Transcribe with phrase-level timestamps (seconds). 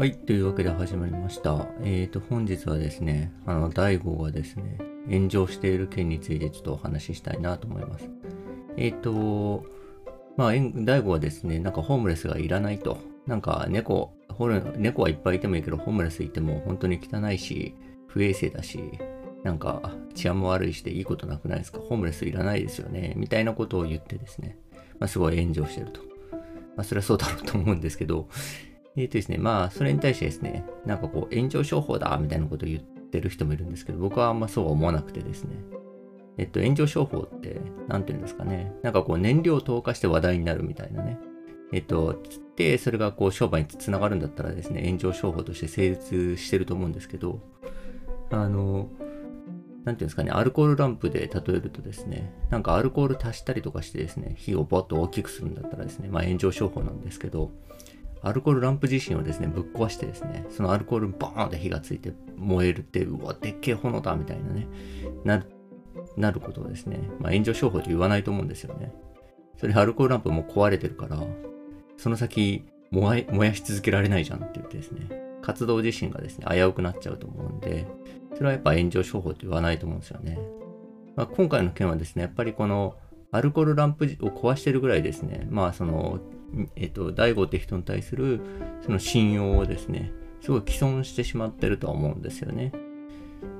[0.00, 1.66] はい、というわけで始まりました。
[1.82, 4.78] えーと、本日はですね、あの、大悟がですね、
[5.10, 8.08] 炎上している件についてちょっとお話ししたいなと思います。
[8.78, 9.62] えーと、
[10.38, 12.96] まあ、えん大悟はですね、なんかホームレスがいらないと。
[13.26, 14.14] なんか猫、
[14.78, 17.74] 猫はいっぱいいてもいいけど、ホームレスいても本当に汚いし、
[18.06, 18.80] 不衛生だし、
[19.44, 21.78] なんか治安も悪いしでいいことなくないですか？
[21.78, 23.12] ホームレスいらないですよね。
[23.18, 24.56] みたいなことを言ってですね、
[24.98, 26.00] まあ、すごい炎上してると。
[26.74, 28.30] まあ、それはそうだろうと思うんですけど、
[28.96, 35.56] えっ、とですね、まあ、それに対してですね、なんかこう、炎上商法だみたいなことを言ってる人もいるんですけど、僕はあんまそうは思わなくてですね、
[36.38, 41.18] えっと、炎上商法って、なんていうんですかね、なんかこう、燃料を投下して話題になるみたいなね、
[41.72, 42.20] えっと、
[42.56, 47.40] で、それがこう、商売につながるんだったらですね、炎上商法として成立してると思うんですけど、
[48.30, 48.88] あの、
[49.84, 57.50] なんていうんですかね、アルコールランプで例えるとですね、なんかアルコール足したりとかしてですね、火をボッと大きくするんだったらですね、まあ炎上商法なんですけど、
[58.22, 64.66] アルコールランプ自身をですね、ぶっ壊してですね、そのアルコールにボーンって火がついて燃えるって、うわ、でっけえ炎だみたいなね、
[65.24, 65.46] なる、
[66.16, 68.92] なることをですね、まあ炎上商法と言わないと思うんですよね。
[69.56, 71.18] それアルコールランプも壊れてるから、
[71.96, 75.08] その先燃え、燃やし続けられないじゃんって言ってですね、
[75.42, 77.86] 活動自身がですね、危うくなっちゃうと思うんで、
[78.34, 80.38] それはやっぱ炎上商法と言わないと思うんですよね。
[81.16, 82.96] まあ、今回の件はですね、やっぱりこの
[83.32, 86.20] アルコールランプを壊してるぐらいですね、まあその、
[86.76, 88.40] えっと、大悟って人に対する
[88.84, 92.72] その信用をですね、すごい毀損してしまってるとは思うんですよね。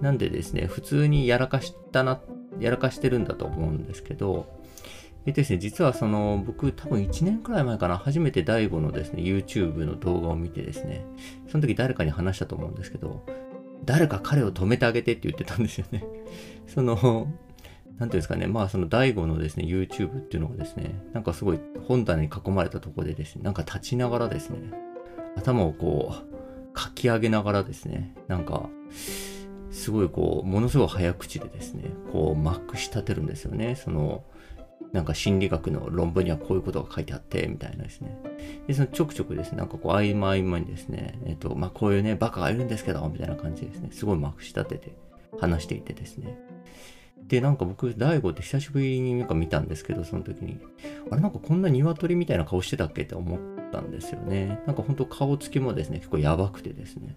[0.00, 2.20] なんでですね、普通にやらかしたな、
[2.60, 4.46] やらかしてるんだと思うんですけど、
[5.26, 11.06] えっとですね、実はその、僕多分1年くらい前かな、初めて大悟のですね、YouTube の動画を見てですね、
[11.48, 13.24] その時誰かに話したと思うんですけど、
[13.84, 16.04] 誰か彼を止めてあげてって言ってたんですよね。
[16.66, 17.28] その、
[17.98, 24.58] なんていうんですかね、まあその DAIGO のですね、YouTube っていうのがですね、なんかすごい本棚に囲まれたところでですね、なんか立ちながらですね、
[25.36, 28.68] 頭をこう、かき上げながらですね、なんか、
[29.70, 33.76] すごいこう、ものすごい早口でですね、こう、まくし立てるんですよね。
[33.76, 34.24] その、
[34.92, 38.16] なんか心理学の論文にはこういうことが書いてあって、みたいなですね。
[38.66, 44.96] で、そのちょくちょくですね、なんかこう、合間合間にですね、えっ、と、まあ、こういうね、バカがいるんですけど、みたいな感じでですね、すごいまくし立てて
[45.40, 46.38] 話していてですね。
[47.22, 50.60] で、なんか僕、大悟って久しぶりになんか見たんですけど、その時に、
[51.10, 53.38] あれなんかこんな鶏みたいな顔してたっけって思っ
[53.72, 54.60] たんですよね。
[54.66, 57.16] なんかほんと顔つきもですね、結構やばくてですね。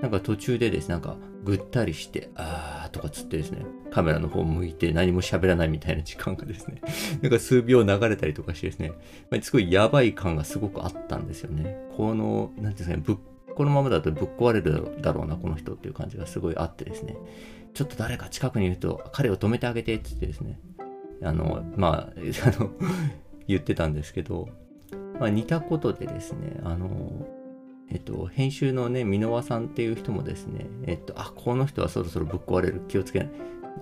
[0.00, 6.80] なんか途中でですね、なんかぐったりして、あーとかつってですね、カメラの方向いて何も喋らないみたいな時間がですね、
[7.20, 8.92] なんか数秒流れたりとかしてですね、
[9.30, 11.76] まあすごいやばい感がすごくあったんですよね。
[11.96, 13.18] この、なんていうんですかね、ぶ
[13.54, 17.16] このままだとぶっ壊れるだろうな、この人っていう感じがすごいあってですね。
[17.74, 20.58] ちょっと誰か近くにいると、彼を止めてあげてって言ってですね。
[21.22, 22.12] あの、まあ、
[22.46, 22.70] あの、
[23.46, 24.48] 言ってたんですけど、
[25.18, 27.26] まあ似たことでですね、あの、
[27.90, 33.30] えっと、編集のね、箕輪さんっていう人もですね、えっと、あ、この人はそろそろぶっ壊れる、気をつけない。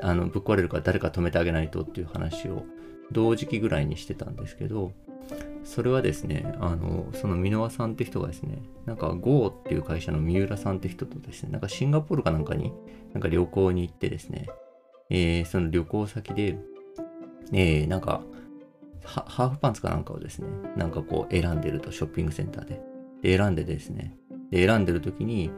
[0.00, 2.64] あの、ぶっ壊れるから誰か止めてあげないとっていう話を
[3.12, 4.92] 同時期ぐらいにしてたんですけど、
[5.68, 12.72] それはですね、あの、その箕輪さんって人がですね、なんか GO っていう会社の三浦さんって人とですね、なんかシンガポールかなんかに、
[13.12, 14.48] なんか旅行に行ってですね、
[15.10, 16.58] えー、その旅行先で、
[17.52, 18.22] えー、なんか、
[19.04, 22.80] ハーフパンツかなんかをですね、なんかこう選んでると、ショッピングセンターで。
[23.20, 24.16] で、選んでですね、
[24.50, 25.50] で、選んでる時に、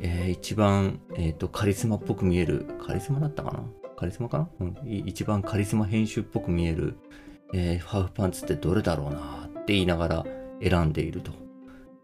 [0.00, 3.64] えー、一番、えっ、と、カリスマっぽく見える、カリスマだったかな？
[3.96, 4.50] カリスマかな？
[4.60, 4.76] うん。
[4.84, 6.98] 一番カリスマ編集っぽく見える、
[7.54, 10.26] えー、ハーフパンツってどれだろうなって言いながら
[10.62, 11.32] 選んでいると。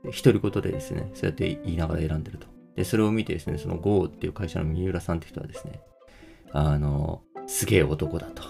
[0.05, 2.47] 独り言でですね、そうやって言いながら選んでると。
[2.77, 5.81] で、それを見てですね、その GO っていう会社の三浦さんって人はですね、
[6.53, 8.43] あの、すげえ男だと。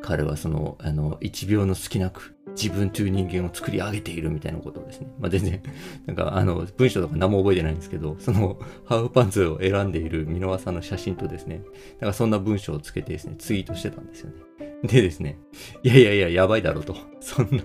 [0.00, 5.08] 彼はその、あの、一秒の隙なく自分という人間を作り上げているみたいなことをですね。
[5.18, 5.62] まあ、全然、
[6.06, 11.62] なんかあの、文章とか何も覚えてないんですけど、その、ハーフパンツを選んでいる箕輪さんの写真とですね、
[12.00, 14.36] なんかそんな文章をつけてですね、ツイートしてたんですよね。
[14.82, 15.38] でですね、
[15.84, 16.96] いやいやいや、やばいだろうと。
[17.20, 17.62] そんな、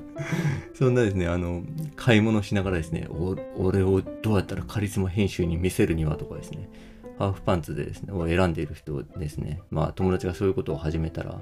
[0.73, 1.63] そんなですね、あの、
[1.95, 6.69] 買い物しながらですね、お俺をどうやったらカリスマ編集に見せるにはとかですね、
[7.17, 11.41] ハーフパンツでですね、を選んでいる人ですね、まあ友達がそういうことを始めたら、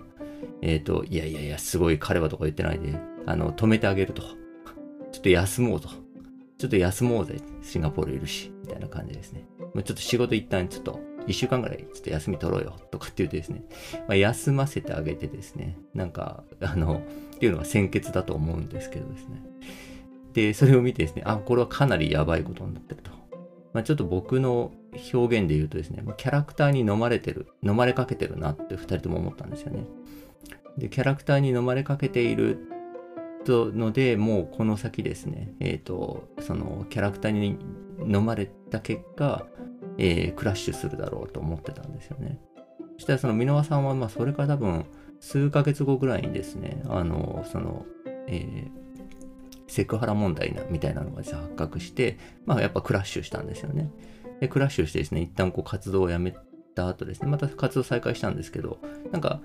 [0.62, 4.21] えっ、と、いやいやいや、すごい彼はとか言ってないで、あの、止めてあげると。
[5.12, 5.89] ちょっと休もうと。
[6.57, 7.39] ちょっと休もうぜ。
[7.62, 8.51] シンガポールいるし。
[8.62, 9.45] みたいな感じですね。
[9.74, 12.75] まあ、ちょっと仕事一旦ちょっと、一週間ぐらいちょっと休み取ろうよ。
[12.92, 13.63] とかって言ってですね。
[14.07, 15.77] まあ、休ませてあげてですね。
[15.94, 17.01] なんか、あの、
[17.36, 19.42] っていうのが先決だと思うんですけどですね。
[20.33, 23.12] で、それを見てですね、あ、これはかなりやばいことになってると。
[23.74, 24.71] まあ、ちょっと僕の
[25.13, 29.86] 表現で言うとですね、ま、キャラクターに飲まれてる、飲まれかけてるなって二人とも思ったんですよね。
[30.77, 32.60] で、キャラクターに飲まれかけている
[33.45, 37.57] とので、もうこの先ですね、えっ、と、そのキャラクターに
[38.06, 39.45] 飲まれた結果、
[39.98, 42.39] えー、クラッシュするだろうと思ってたんですよね。
[42.95, 44.86] そしたらその箕輪さんは、まあ、それから多分、
[45.19, 47.86] 数ヶ月後ぐらいにですね、あの、その、
[48.28, 48.86] えー、
[49.68, 53.92] セクハラ問題なみたいなのが発覚して、まあ、やっぱクラッシュしたんですよね。
[54.39, 56.36] で、クラッシュしてですね、一旦こう活動をやめ
[56.75, 58.80] た後ですね、また活動再開したんですけど、
[59.12, 59.42] なんか、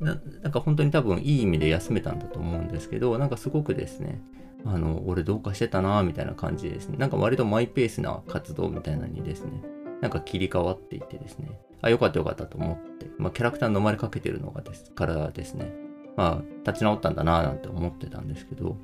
[0.00, 4.20] ななんか本当に多分いい意味で休めたんだと思うんですけど、なんかすごくですね、
[4.64, 9.62] あの、俺どうかしてたなみたいな感じですね、なんか割とマイペースな活動みたいなのにですね、
[10.00, 15.70] なんか切り替わっていってですね、あ、よかったよかったと思って、まあ、キャラクター飲まれかけてるのがですからですね、
[16.16, 18.76] まあ、立ち直ったんだななんて思ってたんですけど、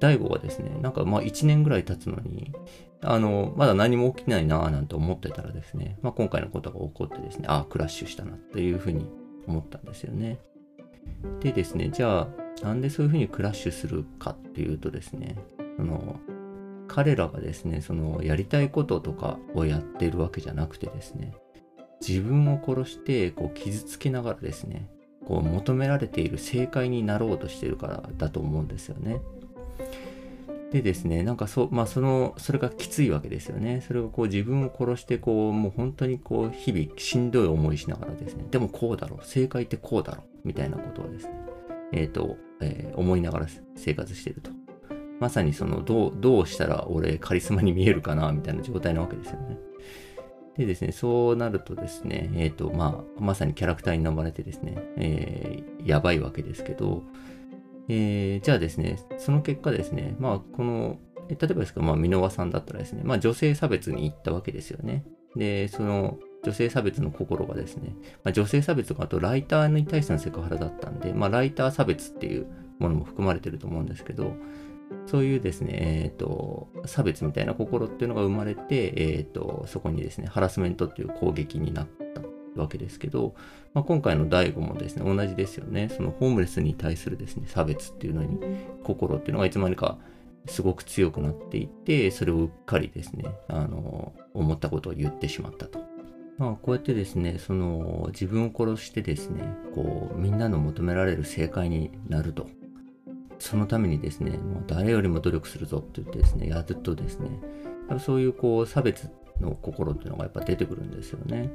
[0.00, 2.52] 大悟がですね、なんかまあ1年ぐらい経つのに、
[3.00, 9.08] あの、まだ何も起きないななんて思ってたらですね、まあ今回のことが起こってですね、ああ、クラッシュしたなというふうに
[9.46, 10.38] 思ったんですよね。
[11.40, 12.28] でですね、じゃあ、
[12.62, 15.36] なんでそういうふうにクラッシュするかっていうとですね、
[15.76, 16.18] その、
[16.88, 21.34] 彼らがですね、その、やりたいこととかをやってるわけじゃなくてですね、
[22.06, 24.88] 自分を殺して、こう、傷つけながらですね、
[25.26, 29.20] こう、求められている正解になろうとしてるからだと思うんですよね。
[30.74, 33.80] でですね、なんかそ、まあその、それがきついわけですよね。
[33.86, 41.32] それがこう自分を殺して、こう、もう本当にこう、日々しんどい思いしながらですね、でもこうだろう、正解ってこうだろう、みたいなことをですね、
[41.92, 44.50] えっ、ー、と、えー、思いながら生活してると。
[45.20, 49.56] まさにその、どう、どうしたら俺カリスマに見えるかな、みたいな状態なわけですよね。
[50.56, 57.04] でですね、そうなるとですね、えっ、ー、と、まあ、まさにキャラクターに飲まれてですね、えー、やばいわけですけど、
[57.88, 60.98] えー、じゃあですね、その結果ですね、まあ、この、
[61.28, 65.04] 例えばですけど、まあ、箕輪さんだったらですね、まあ、女性差別に行ったわけですよね。
[65.36, 72.46] で、その、女性差別の心がですね、まあ、女性差別とかあとライターに対してのセクハラだったんで、まあ、ライター差別っていう
[72.78, 74.34] ものも含まれてると思うんですけど、
[75.06, 75.72] そういうですね、
[76.04, 82.03] えっ、ー、と、差別みたいな心っていうのが生まれて、えっ、ー、と、そこにですね、ハラスメントっていう攻撃になった
[82.56, 83.34] わけですけど、
[83.72, 85.88] まあ、今回の DAIGO もですね、同じですよね。
[85.88, 88.38] そのホームレスに対するですね、差別っていうのに、
[88.82, 89.98] 心っていうのがいつまにか
[90.46, 95.80] すごく強くなっていて、それをうっかりですね、あの、思ったことを言ってしまったと。
[96.36, 99.42] まあ、こうやってですね、その自分を殺してですね、
[99.74, 102.48] こう、みんなの求められる正解になると。
[103.38, 107.28] そのためにですね、もう誰よりも努力するぞって言ってですね、やるとですね、
[107.98, 109.10] そういうこう差別
[109.40, 111.50] の心っていうのがやっぱ出てくるんですよね。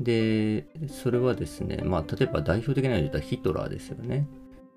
[0.00, 4.26] で、それはですね、まあ、例えば代表的なので言ったらヒトラーですよね。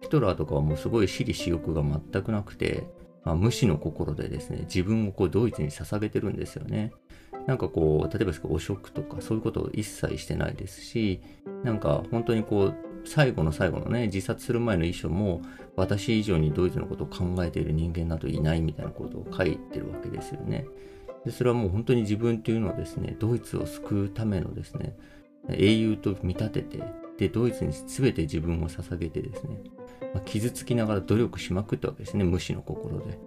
[0.02, 2.88] ヒトラーとかはもうすごい私利私欲が全くなくて、
[3.24, 6.92] まあ、無視の心でですね、自分をこうドイツに捧げてるんですよね。
[7.46, 11.22] なんかこう、例えば汚職とかそういうことを一切してないですし、
[11.64, 12.76] なんか本当にこう、
[13.06, 15.42] 最後の最後のね、自殺する前の遺書も、
[15.76, 20.66] 私以上にドイツのことを考えている人間などいないみたいなことを書いてるわけですよね。
[21.26, 24.96] でそれはもう本当に自分っていうのはですね、ドイツを救うためのですね、
[25.50, 26.84] 英雄と見立てて、
[27.18, 29.62] で、ドイツに全て自分を捧げてですね、
[30.14, 33.20] まあ、傷つきながら努力しまくったわけですね、無視の心で。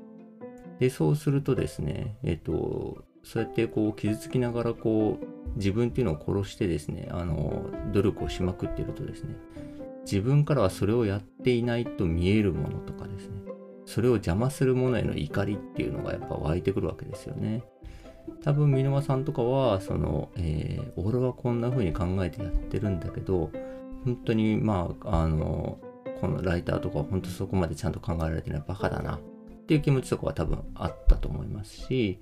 [0.81, 9.37] で、そうするとですね、え、ー、と、そうやってこう傷つきながらこう自分っていうのを殺してですね、あの、努力をしまくってるとですね、
[10.05, 13.41] 自分からはそれをやっていないと見えるものとかですね、
[13.87, 17.63] それを邪魔するものへの怒りっていうのがやっぱ湧いてくるわけですよね。
[18.43, 23.51] 多分箕輪さんとかはその、えー、俺はこんな風に考えてやってるんだけど
[24.05, 25.79] 本当にまああの
[26.21, 29.21] このライターとか本当そこまでちゃんと考えられてないバカだなっ
[29.67, 32.21] ていう気持ちとかは多分あったと思いますし、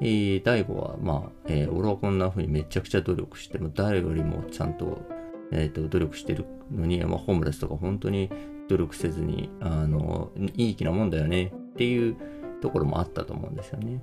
[0.00, 5.02] えー、大悟はまあ、えー、俺はこんな風にめちゃくちゃ努力しても誰よりもちゃんと,、
[5.50, 8.30] えーと、努力してるのに、まあ、ホームレスとか本当に
[8.68, 12.16] 努力せずにあのいい気なもんだよねっていう
[12.60, 14.02] ところもあったと思うんですよね。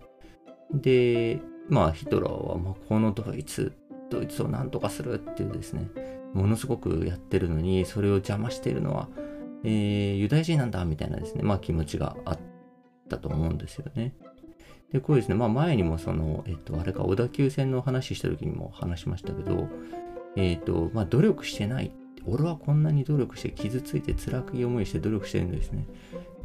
[0.74, 3.74] で、まあヒトラーは、まあ、このドイツ、
[4.10, 5.90] ドイツを何とかするっていうですね、
[6.34, 9.08] ものすごくやってるのに、それを邪魔しているのは、
[9.64, 12.40] えー、ユダヤ人なんだみたいなですね、まあ気持ちがあっ
[13.10, 14.14] たと思うんですよね。
[14.92, 19.68] で、こうですね、まあ前にもその、えっと、あれか、小田急線の話した時にも話しましたけど、
[20.36, 21.92] えっと、まあ努力してない。
[22.28, 25.86] 俺はこんなに努力して傷ついて辛くい思いして努力してるんですね。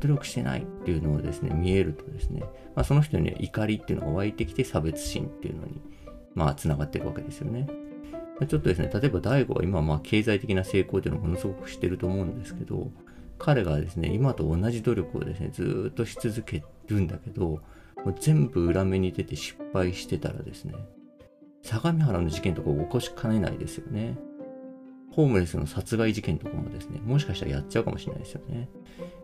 [0.01, 2.41] 努力してないっていうのをですね、見えるとですね、
[2.75, 5.81] まあ、その人に怒りっていうのが湧いてきて差別心っていうのに、
[6.35, 7.69] まあ、つながっていくわけですよね。
[8.49, 12.91] ちょっとですね、例えば大悟は今、まあ、経済的な成功っていうのをものすごくしてると思うんですけど、
[13.39, 17.61] 彼がですね、今と同じ努力をですね、ずっとし続けるんだけど、
[18.05, 20.75] もう全部裏目に出て失敗してたらですね、
[21.63, 24.17] 相模原の事件とか起こしかねないですよね。
[25.11, 28.69] ホームレスの殺害事件とかもですね、もしかしたらやっちゃうかもしれないですよね。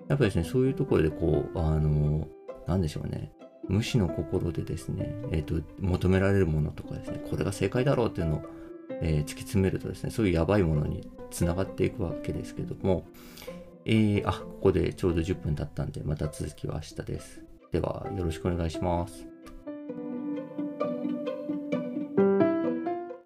[0.09, 2.29] やっぱですね、そういうところでこう、あの、
[2.67, 3.33] なんでしょうね。
[3.69, 8.43] 無視の心でですね、えっ、と、求められるものとかですね、これが正解だろうっていうのを、
[9.03, 13.07] えー突き詰めるとですね、そういうやばいものにつながっていくわけですけども、
[13.85, 17.43] えー、あ、ここでちょうど10分経ったんで、また続きは明日です。
[17.73, 19.36] では、よろしくお願いします。